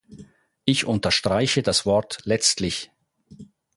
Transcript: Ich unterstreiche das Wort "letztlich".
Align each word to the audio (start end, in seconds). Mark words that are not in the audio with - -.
Ich 0.65 0.85
unterstreiche 0.87 1.61
das 1.61 1.85
Wort 1.85 2.21
"letztlich". 2.23 2.89